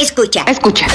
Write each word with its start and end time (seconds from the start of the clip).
Escucha, 0.00 0.42
escucha. 0.48 0.86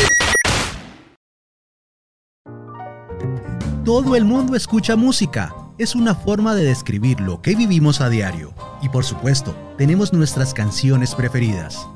Todo 3.85 4.15
el 4.15 4.25
mundo 4.25 4.55
escucha 4.55 4.95
música. 4.95 5.54
Es 5.77 5.95
una 5.95 6.15
forma 6.15 6.55
de 6.55 6.63
describir 6.63 7.20
lo 7.20 7.41
que 7.41 7.55
vivimos 7.55 8.01
a 8.01 8.09
diario. 8.09 8.54
Y 8.81 8.89
por 8.89 9.04
supuesto, 9.04 9.55
tenemos 9.77 10.13
nuestras 10.13 10.54
canciones 10.54 11.15
preferidas. 11.15 11.88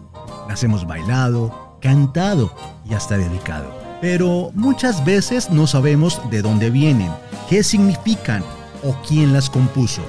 Las 0.47 0.63
hemos 0.63 0.85
bailado, 0.87 1.77
cantado 1.81 2.53
y 2.89 2.93
hasta 2.93 3.17
dedicado. 3.17 3.86
Pero 4.01 4.51
muchas 4.53 5.03
veces 5.03 5.49
no 5.49 5.65
sabemos 5.65 6.21
de 6.29 6.41
dónde 6.41 6.69
vienen, 6.69 7.11
qué 7.49 7.63
significan 7.63 8.43
o 8.83 8.95
quién 9.07 9.33
las 9.33 9.49
compuso. 9.49 10.01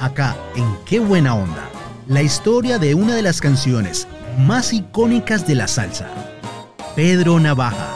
Acá, 0.00 0.36
en 0.56 0.66
Qué 0.84 0.98
buena 0.98 1.34
onda, 1.34 1.68
la 2.08 2.22
historia 2.22 2.78
de 2.78 2.94
una 2.94 3.14
de 3.14 3.22
las 3.22 3.40
canciones 3.40 4.08
más 4.38 4.72
icónicas 4.72 5.46
de 5.46 5.54
la 5.54 5.68
salsa, 5.68 6.08
Pedro 6.96 7.38
Navaja. 7.38 7.94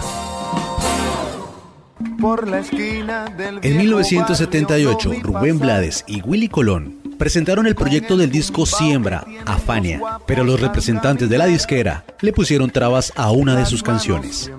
En 3.62 3.76
1978, 3.78 5.12
Rubén 5.22 5.58
Blades 5.58 6.04
y 6.06 6.22
Willy 6.22 6.48
Colón 6.48 7.01
presentaron 7.22 7.68
el 7.68 7.76
proyecto 7.76 8.16
del 8.16 8.32
disco 8.32 8.66
Siembra, 8.66 9.24
Afania, 9.46 10.00
pero 10.26 10.42
los 10.42 10.60
representantes 10.60 11.28
de 11.28 11.38
la 11.38 11.46
disquera 11.46 12.04
le 12.20 12.32
pusieron 12.32 12.68
trabas 12.68 13.12
a 13.14 13.30
una 13.30 13.54
de 13.54 13.64
sus 13.64 13.84
canciones. 13.84 14.50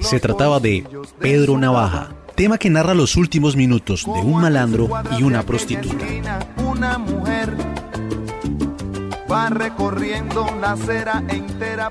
Se 0.00 0.18
trataba 0.18 0.58
de 0.58 0.84
Pedro 1.20 1.56
Navaja, 1.56 2.12
tema 2.34 2.58
que 2.58 2.70
narra 2.70 2.94
los 2.94 3.14
últimos 3.14 3.54
minutos 3.54 4.04
de 4.04 4.20
un 4.20 4.40
malandro 4.40 4.90
y 5.16 5.22
una 5.22 5.44
prostituta. 5.44 6.04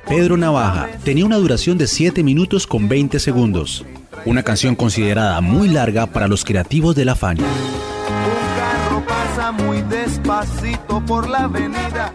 Pedro 0.10 0.36
Navaja 0.36 0.90
tenía 1.06 1.26
una 1.26 1.38
duración 1.38 1.78
de 1.78 1.88
7 1.88 2.22
minutos 2.22 2.68
con 2.68 2.90
20 2.90 3.18
segundos, 3.18 3.86
una 4.26 4.44
canción 4.44 4.76
considerada 4.76 5.40
muy 5.40 5.70
larga 5.70 6.06
para 6.06 6.28
los 6.28 6.44
creativos 6.44 6.98
de 6.98 7.06
la 7.06 7.16
Fania. 7.16 7.48
Muy 9.52 9.82
despacito 9.84 11.04
por 11.06 11.30
la 11.30 11.44
avenida. 11.44 12.14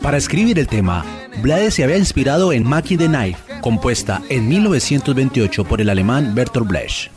Para 0.00 0.16
escribir 0.16 0.58
el 0.58 0.66
tema, 0.66 1.04
Blades 1.42 1.74
se 1.74 1.84
había 1.84 1.96
inspirado 1.96 2.52
en 2.52 2.66
Mackie 2.66 2.96
the 2.96 3.06
Knife, 3.06 3.38
compuesta 3.60 4.22
en 4.28 4.48
1928 4.48 5.64
por 5.64 5.80
el 5.80 5.90
alemán 5.90 6.34
Bertolt 6.34 6.68
Brecht. 6.68 7.10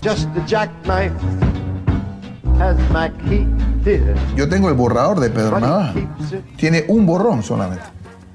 Yo 4.35 4.49
tengo 4.49 4.69
el 4.69 4.75
borrador 4.75 5.19
de 5.19 5.29
Pedro 5.29 5.59
Navaja. 5.59 5.93
Tiene 6.57 6.85
un 6.87 7.05
borrón 7.05 7.43
solamente. 7.43 7.85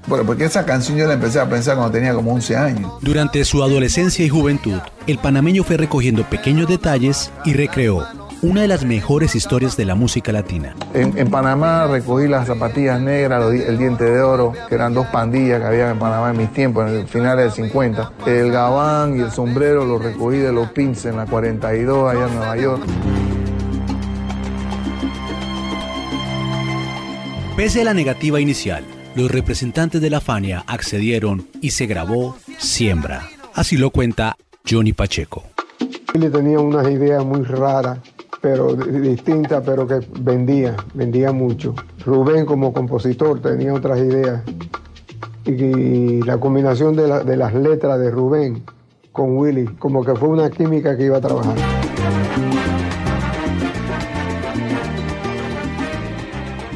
Bueno, 0.07 0.25
porque 0.25 0.45
esa 0.45 0.65
canción 0.65 0.97
yo 0.97 1.05
la 1.05 1.13
empecé 1.13 1.39
a 1.39 1.47
pensar 1.47 1.75
cuando 1.75 1.91
tenía 1.91 2.13
como 2.13 2.33
11 2.33 2.57
años. 2.57 2.91
Durante 3.01 3.45
su 3.45 3.61
adolescencia 3.61 4.25
y 4.25 4.29
juventud, 4.29 4.79
el 5.05 5.19
panameño 5.19 5.63
fue 5.63 5.77
recogiendo 5.77 6.23
pequeños 6.23 6.67
detalles 6.67 7.31
y 7.45 7.53
recreó 7.53 8.07
una 8.41 8.61
de 8.61 8.67
las 8.67 8.85
mejores 8.85 9.35
historias 9.35 9.75
de 9.75 9.85
la 9.85 9.95
música 9.95 10.31
latina. 10.31 10.75
En, 10.93 11.29
Panamá 11.29 11.87
recogí 11.87 12.27
las 12.27 12.47
zapatillas 12.47 13.01
negras, 13.01 13.43
el 13.53 13.77
diente 13.77 14.05
de 14.05 14.21
oro, 14.21 14.53
que 14.67 14.75
eran 14.75 14.93
dos 14.93 15.07
pandillas 15.07 15.59
que 15.59 15.65
había 15.65 15.91
en 15.91 15.99
Panamá 15.99 16.31
en 16.31 16.37
mis 16.37 16.53
tiempos, 16.53 16.89
en 16.89 16.99
el 16.99 17.07
finales 17.07 17.45
del 17.45 17.65
50. 17.65 18.13
El 18.25 18.51
gabán 18.51 19.17
y 19.17 19.21
el 19.21 19.31
sombrero 19.31 19.85
los 19.85 20.01
recogí 20.01 20.37
de 20.37 20.51
los 20.51 20.71
Pins 20.71 21.05
en 21.05 21.17
la 21.17 21.25
42 21.25 22.11
allá 22.11 22.27
en 22.27 22.35
Nueva 22.35 22.57
York. 22.57 22.83
Pese 27.55 27.81
a 27.81 27.83
la 27.83 27.93
negativa 27.93 28.39
inicial, 28.39 28.85
los 29.15 29.29
representantes 29.29 29.99
de 29.99 30.09
la 30.09 30.21
Fania 30.21 30.63
accedieron 30.65 31.47
y 31.61 31.71
se 31.71 31.87
grabó 31.87 32.37
Siembra. 32.57 33.27
Así 33.53 33.75
lo 33.75 33.89
cuenta 33.89 34.37
Johnny 34.69 34.93
Pacheco. 34.93 35.43
Él 36.13 36.31
tenía 36.31 36.59
unas 36.59 36.87
ideas 36.89 37.23
muy 37.25 37.43
raras, 37.43 37.99
pero 38.41 38.75
distintas, 38.75 39.63
pero 39.65 39.85
que 39.87 39.99
vendía, 40.21 40.75
vendía 40.93 41.31
mucho. 41.31 41.75
Rubén 42.05 42.45
como 42.45 42.73
compositor 42.73 43.41
tenía 43.41 43.73
otras 43.73 43.99
ideas. 43.99 44.41
Y, 45.45 46.21
la 46.23 46.37
combinación 46.37 46.95
de, 46.95 47.23
de 47.23 47.37
las 47.37 47.53
letras 47.53 47.99
de 47.99 48.11
Rubén 48.11 48.63
con 49.11 49.35
Willy, 49.37 49.65
como 49.79 50.03
que 50.03 50.15
fue 50.15 50.29
una 50.29 50.49
química 50.49 50.95
que 50.95 51.05
iba 51.05 51.17
a 51.17 51.21
trabajar. 51.21 51.55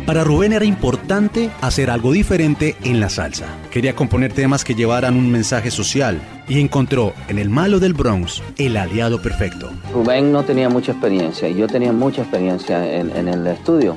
Para 0.06 0.24
Rubén 0.24 0.52
era 0.52 0.66
importante 0.66 1.50
hacer 1.62 1.90
algo 1.90 2.12
diferente 2.12 2.76
en 2.84 3.00
la 3.00 3.10
salsa. 3.10 3.46
Quería 3.72 3.96
componer 3.96 4.34
temas 4.34 4.66
que 4.66 4.76
llevaran 4.76 5.16
un 5.16 5.32
mensaje 5.32 5.72
social 5.72 6.22
y 6.48 6.60
encontró 6.60 7.14
en 7.28 7.40
el 7.40 7.50
malo 7.50 7.80
del 7.80 7.94
Bronx 7.94 8.42
el 8.58 8.78
aliado 8.78 9.22
perfecto. 9.22 9.70
Rubén 9.94 10.32
no 10.32 10.44
tenía 10.44 10.70
mucha 10.70 10.92
experiencia 10.92 11.48
y 11.48 11.56
yo 11.56 11.68
tenía 11.68 11.92
mucha 11.92 12.22
experiencia 12.22 13.00
en, 13.00 13.28
el 13.28 13.48
estudio. 13.48 13.96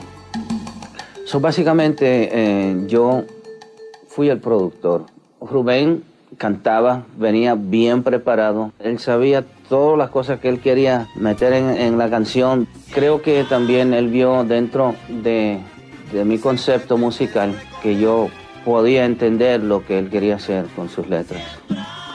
So, 1.25 1.41
básicamente 1.41 2.31
eh, 2.33 2.77
yo 2.87 3.25
fui 4.09 4.29
el 4.29 4.39
productor. 4.39 5.07
Rubén 5.41 6.05
cantaba, 6.39 7.05
venía 7.17 7.55
bien 7.55 8.03
preparado. 8.03 8.73
Él 8.79 8.99
sabía 8.99 9.45
todas 9.69 9.99
las 9.99 10.11
cosas 10.11 10.41
que 10.41 10.49
él 10.49 10.61
quería 10.61 11.09
meter 11.17 11.53
en 11.53 11.99
la 11.99 12.09
canción. 12.11 12.69
Creo 12.93 13.23
que 13.23 13.45
también 13.45 13.93
él 13.95 14.09
vio 14.09 14.45
dentro 14.45 14.95
de 15.09 15.61
de 16.13 16.25
mi 16.25 16.39
concepto 16.39 16.97
musical 16.97 17.55
que 17.83 17.99
yo 17.99 18.29
podía 18.65 19.05
entender 19.05 19.63
lo 19.63 19.85
que 19.85 19.99
él 19.99 20.11
quería 20.11 20.37
hacer 20.37 20.67
con 20.75 20.89
sus 20.89 21.09
letras. 21.09 21.43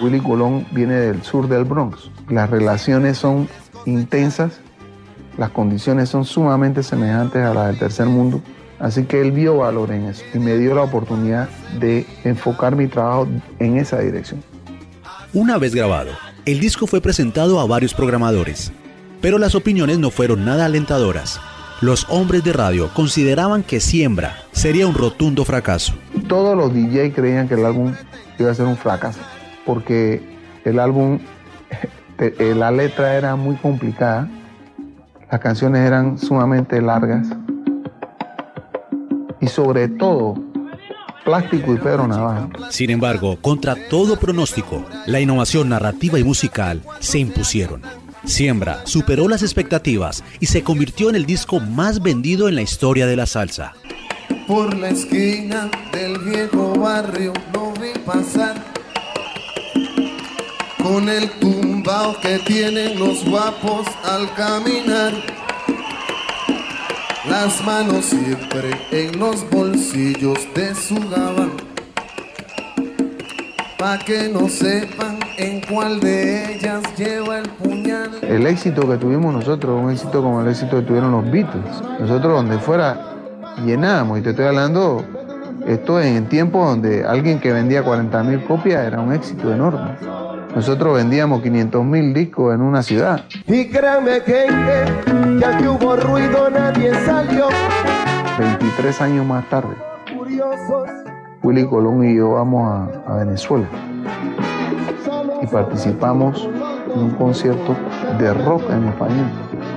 Willy 0.01 0.19
Colón 0.19 0.66
viene 0.72 0.95
del 0.95 1.23
sur 1.23 1.47
del 1.47 1.63
Bronx. 1.63 2.09
Las 2.29 2.50
relaciones 2.50 3.17
son 3.17 3.47
intensas, 3.85 4.59
las 5.38 5.51
condiciones 5.51 6.09
son 6.09 6.25
sumamente 6.25 6.84
semejantes 6.84 7.44
a 7.44 7.53
las 7.53 7.67
del 7.67 7.79
tercer 7.79 8.07
mundo. 8.07 8.41
Así 8.79 9.03
que 9.03 9.22
él 9.22 9.31
vio 9.31 9.57
valor 9.57 9.91
en 9.91 10.06
eso 10.06 10.23
y 10.34 10.40
me 10.40 10.57
dio 10.57 10.73
la 10.73 10.81
oportunidad 10.81 11.50
de 11.79 12.06
enfocar 12.23 12.75
mi 12.75 12.88
trabajo 12.88 13.28
en 13.59 13.78
esa 13.78 14.00
dirección. 14.00 14.44
Una 15.34 15.57
vez 15.57 15.75
grabado, 15.75 16.11
el 16.45 16.59
disco 16.59 16.88
fue 16.88 17.00
presentado 17.00 17.59
a 17.59 17.67
varios 17.67 17.94
programadores, 17.94 18.72
pero 19.22 19.38
las 19.38 19.53
opiniones 19.53 20.00
no 20.00 20.09
fueron 20.09 20.44
nada 20.44 20.66
alentadoras 20.66 21.40
los 21.81 22.06
hombres 22.09 22.44
de 22.44 22.53
radio 22.53 22.91
consideraban 22.94 23.63
que 23.63 23.79
Siembra 23.79 24.38
sería 24.51 24.85
un 24.85 24.94
rotundo 24.94 25.44
fracaso. 25.45 25.95
Todos 26.28 26.56
los 26.56 26.72
DJ 26.72 27.11
creían 27.11 27.47
que 27.47 27.56
el 27.56 27.66
álbum 27.66 27.91
iba 28.38 28.51
a 28.51 28.53
ser 28.53 28.67
un 28.67 28.78
fracaso, 28.78 29.19
porque 29.66 30.22
el 30.66 30.79
álbum, 30.79 31.19
eh, 32.19 32.53
la 32.55 32.72
letra 32.72 33.16
era 33.16 33.35
muy 33.35 33.55
complicada, 33.55 34.29
las 35.31 35.39
canciones 35.39 35.81
eran 35.81 36.17
sumamente 36.17 36.81
largas 36.81 37.27
y 39.39 39.47
sobre 39.47 39.88
todo 39.88 40.35
Plástico 41.23 41.73
y 41.73 41.77
Pedro 41.77 42.07
Navaja. 42.07 42.49
Sin 42.69 42.89
embargo, 42.89 43.38
contra 43.41 43.75
todo 43.89 44.17
pronóstico, 44.17 44.83
la 45.05 45.19
innovación 45.19 45.69
narrativa 45.69 46.19
y 46.19 46.23
musical 46.23 46.81
se 46.99 47.19
impusieron. 47.19 47.81
Siembra 48.25 48.85
superó 48.85 49.28
las 49.28 49.41
expectativas 49.41 50.23
y 50.39 50.47
se 50.47 50.63
convirtió 50.63 51.09
en 51.09 51.16
el 51.16 51.25
disco 51.25 51.59
más 51.59 52.01
vendido 52.01 52.49
en 52.49 52.55
la 52.55 52.61
historia 52.61 53.07
de 53.07 53.16
la 53.16 53.25
salsa. 53.25 53.73
Por 54.47 54.78
la 54.78 54.89
esquina 54.89 55.69
del 55.91 56.19
viejo 56.19 56.73
barrio 56.78 57.33
lo 57.53 57.72
vi 57.73 57.97
pasar 58.05 58.70
con 60.81 61.07
el 61.09 61.29
tumbao 61.39 62.15
que 62.21 62.39
tienen 62.39 62.97
los 62.97 63.23
guapos 63.25 63.87
al 64.03 64.33
caminar. 64.33 65.13
Las 67.29 67.63
manos 67.63 68.05
siempre 68.05 68.72
en 68.91 69.19
los 69.19 69.47
bolsillos 69.49 70.39
de 70.55 70.73
su 70.73 70.95
gabán, 71.09 71.51
pa' 73.78 73.99
que 73.99 74.28
no 74.28 74.49
sepan 74.49 75.19
en 75.37 75.61
cuál 75.61 75.99
de 75.99 76.55
ellas 76.55 76.81
lleva 76.97 77.39
el 77.39 77.49
puñal. 77.49 78.11
El 78.22 78.47
éxito 78.47 78.87
que 78.89 78.97
tuvimos 78.97 79.34
nosotros, 79.34 79.79
un 79.81 79.91
éxito 79.91 80.22
como 80.23 80.41
el 80.41 80.47
éxito 80.47 80.77
que 80.77 80.84
tuvieron 80.84 81.11
los 81.11 81.29
Beatles. 81.31 81.81
Nosotros 81.99 82.34
donde 82.34 82.57
fuera 82.57 82.99
llenábamos, 83.66 84.19
y 84.19 84.22
te 84.23 84.31
estoy 84.31 84.45
hablando, 84.45 85.05
esto 85.67 86.01
en 86.01 86.27
tiempos 86.27 86.67
donde 86.67 87.05
alguien 87.05 87.39
que 87.39 87.51
vendía 87.51 87.84
40 87.84 88.23
mil 88.23 88.43
copias 88.45 88.85
era 88.85 88.99
un 88.99 89.13
éxito 89.13 89.53
enorme. 89.53 89.91
Nosotros 90.55 90.95
vendíamos 90.95 91.41
500 91.41 91.85
mil 91.85 92.13
discos 92.13 92.53
en 92.53 92.61
una 92.61 92.83
ciudad. 92.83 93.25
Y 93.47 93.69
créanme 93.69 94.21
que, 94.21 94.47
ya 95.39 95.57
que 95.57 95.67
hubo 95.67 95.95
ruido 95.95 96.49
nadie 96.49 96.93
salió. 97.05 97.47
23 98.37 99.01
años 99.01 99.25
más 99.25 99.47
tarde, 99.49 99.75
Willy 101.43 101.65
Colón 101.65 102.03
y 102.09 102.15
yo 102.15 102.31
vamos 102.31 102.89
a 103.05 103.15
Venezuela 103.15 103.67
y 105.41 105.47
participamos 105.47 106.47
en 106.93 107.01
un 107.01 107.11
concierto 107.11 107.75
de 108.19 108.33
rock 108.33 108.69
en 108.69 108.87
español 108.87 109.29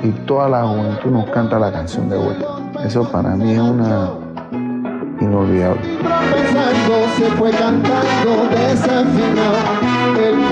y 0.02 0.10
toda 0.26 0.48
la 0.48 0.62
juventud 0.62 1.10
nos 1.10 1.30
canta 1.30 1.58
la 1.58 1.72
canción 1.72 2.08
de 2.08 2.18
vuelta. 2.18 2.46
Eso 2.84 3.10
para 3.10 3.34
mí 3.34 3.52
es 3.52 3.60
una 3.60 4.10
inolvidable. 5.20 5.80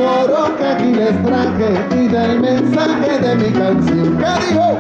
Coro 0.02 0.56
que 0.56 0.64
aquí 0.64 0.92
les 0.92 1.22
traje 1.22 1.68
y 1.94 2.08
del 2.08 2.40
mensaje 2.40 3.18
de 3.18 3.36
mi 3.36 3.52
canción. 3.52 4.18
¿Qué 4.18 4.46
dijo? 4.46 4.78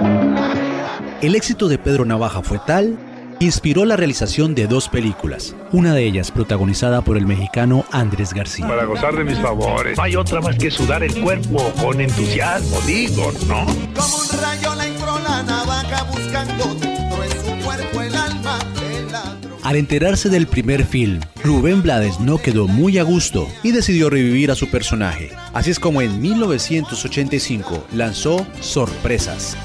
El 1.20 1.34
éxito 1.34 1.68
de 1.68 1.78
Pedro 1.78 2.04
Navaja 2.04 2.42
fue 2.42 2.58
tal 2.66 2.98
inspiró 3.44 3.84
la 3.84 3.96
realización 3.96 4.54
de 4.54 4.66
dos 4.66 4.88
películas, 4.88 5.56
una 5.72 5.94
de 5.94 6.04
ellas 6.04 6.30
protagonizada 6.30 7.02
por 7.02 7.16
el 7.16 7.26
mexicano 7.26 7.84
Andrés 7.90 8.32
García. 8.32 8.68
Para 8.68 8.84
gozar 8.84 9.16
de 9.16 9.24
mis 9.24 9.38
favores, 9.38 9.96
no 9.96 10.02
hay 10.02 10.16
otra 10.16 10.40
más 10.40 10.56
que 10.56 10.70
sudar 10.70 11.02
el 11.02 11.20
cuerpo 11.20 11.72
con 11.80 12.00
entusiasmo, 12.00 12.80
digo, 12.86 13.32
¿no? 13.48 13.66
Como 13.66 14.16
un 14.16 14.40
rayo 14.40 14.71
Al 19.62 19.76
enterarse 19.76 20.28
del 20.28 20.48
primer 20.48 20.84
film, 20.84 21.20
Rubén 21.44 21.82
Blades 21.82 22.18
no 22.18 22.38
quedó 22.38 22.66
muy 22.66 22.98
a 22.98 23.04
gusto 23.04 23.48
y 23.62 23.70
decidió 23.70 24.10
revivir 24.10 24.50
a 24.50 24.56
su 24.56 24.68
personaje. 24.68 25.30
Así 25.52 25.70
es 25.70 25.78
como 25.78 26.02
en 26.02 26.20
1985 26.20 27.86
lanzó 27.92 28.44
Sorpresas. 28.60 29.56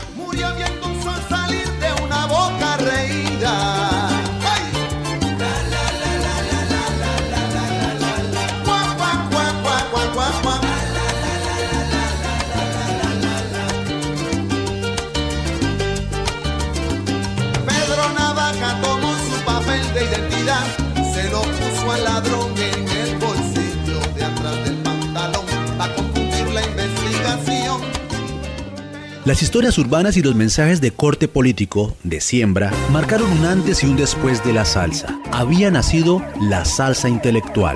Las 29.27 29.43
historias 29.43 29.77
urbanas 29.77 30.15
y 30.15 30.21
los 30.21 30.35
mensajes 30.35 30.79
de 30.79 30.91
corte 30.91 31.27
político, 31.27 31.93
de 32.05 32.21
siembra, 32.21 32.71
marcaron 32.93 33.29
un 33.29 33.43
antes 33.43 33.83
y 33.83 33.87
un 33.87 33.97
después 33.97 34.41
de 34.45 34.53
la 34.53 34.63
salsa. 34.63 35.19
Había 35.33 35.69
nacido 35.69 36.23
la 36.39 36.63
salsa 36.63 37.09
intelectual. 37.09 37.75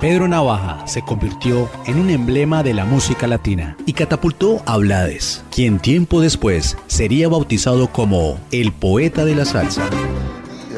Pedro 0.00 0.26
Navaja 0.26 0.84
se 0.88 1.00
convirtió 1.02 1.70
en 1.86 2.00
un 2.00 2.10
emblema 2.10 2.64
de 2.64 2.74
la 2.74 2.84
música 2.84 3.28
latina 3.28 3.76
y 3.86 3.92
catapultó 3.92 4.60
a 4.66 4.78
Blades, 4.78 5.44
quien 5.52 5.78
tiempo 5.78 6.20
después 6.20 6.76
sería 6.88 7.28
bautizado 7.28 7.92
como 7.92 8.40
el 8.50 8.72
poeta 8.72 9.24
de 9.24 9.36
la 9.36 9.44
salsa. 9.44 9.88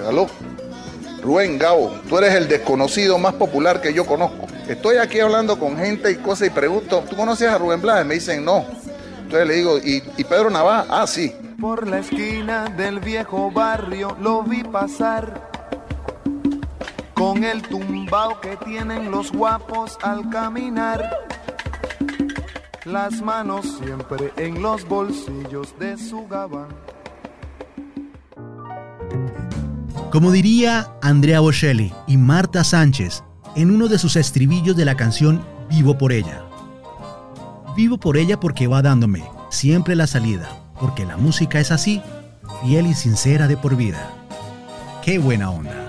Aló, 0.06 0.26
Rubén 1.22 1.58
Gabo, 1.58 1.90
tú 2.06 2.18
eres 2.18 2.34
el 2.34 2.48
desconocido 2.48 3.18
más 3.18 3.32
popular 3.32 3.80
que 3.80 3.94
yo 3.94 4.04
conozco. 4.04 4.46
Estoy 4.68 4.98
aquí 4.98 5.20
hablando 5.20 5.58
con 5.58 5.78
gente 5.78 6.10
y 6.10 6.16
cosas 6.16 6.48
y 6.48 6.50
pregunto, 6.50 7.02
¿tú 7.08 7.16
conoces 7.16 7.48
a 7.48 7.56
Rubén 7.56 7.80
Blades? 7.80 8.04
Me 8.04 8.12
dicen 8.16 8.44
no. 8.44 8.83
Entonces 9.34 9.48
le 9.48 9.56
digo, 9.56 9.78
¿y, 9.78 10.00
y 10.16 10.22
Pedro 10.22 10.48
Navaja? 10.48 10.86
Ah, 10.88 11.08
sí. 11.08 11.32
Por 11.60 11.88
la 11.88 11.98
esquina 11.98 12.66
del 12.66 13.00
viejo 13.00 13.50
barrio 13.50 14.16
lo 14.20 14.44
vi 14.44 14.62
pasar 14.62 15.50
con 17.14 17.42
el 17.42 17.60
tumbao 17.62 18.40
que 18.40 18.56
tienen 18.58 19.10
los 19.10 19.32
guapos 19.32 19.98
al 20.02 20.30
caminar. 20.30 21.10
Las 22.84 23.20
manos 23.22 23.66
siempre 23.82 24.32
en 24.36 24.62
los 24.62 24.86
bolsillos 24.86 25.76
de 25.80 25.98
su 25.98 26.28
gabán. 26.28 26.68
Como 30.12 30.30
diría 30.30 30.92
Andrea 31.02 31.40
Bocelli 31.40 31.92
y 32.06 32.18
Marta 32.18 32.62
Sánchez 32.62 33.24
en 33.56 33.72
uno 33.72 33.88
de 33.88 33.98
sus 33.98 34.14
estribillos 34.14 34.76
de 34.76 34.84
la 34.84 34.96
canción 34.96 35.44
Vivo 35.68 35.98
por 35.98 36.12
ella. 36.12 36.53
Vivo 37.76 37.98
por 37.98 38.16
ella 38.16 38.38
porque 38.38 38.68
va 38.68 38.82
dándome 38.82 39.24
siempre 39.50 39.96
la 39.96 40.06
salida, 40.06 40.48
porque 40.78 41.04
la 41.04 41.16
música 41.16 41.58
es 41.58 41.72
así, 41.72 42.00
fiel 42.62 42.86
y 42.86 42.94
sincera 42.94 43.48
de 43.48 43.56
por 43.56 43.76
vida. 43.76 44.10
¡Qué 45.02 45.18
buena 45.18 45.50
onda! 45.50 45.83